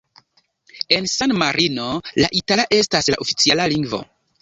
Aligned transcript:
En 0.97 1.09
San-Marino 1.15 1.85
la 2.25 2.33
itala 2.43 2.69
estas 2.81 3.15
la 3.15 3.23
oficiala 3.27 3.73
lingvo. 3.77 4.05